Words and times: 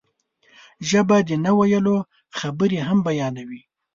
ژبه 0.89 1.17
د 1.27 1.29
نه 1.45 1.51
ویلو 1.59 1.97
خبرې 2.39 2.79
هم 2.87 2.99
بیانوي 3.07 3.61